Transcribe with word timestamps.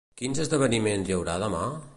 Quins 0.21 0.39
esdeveniments 0.45 1.13
hi 1.13 1.19
haurà 1.19 1.37
demà? 1.47 1.65